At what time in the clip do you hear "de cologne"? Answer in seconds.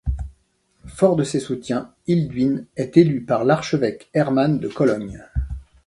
4.57-5.23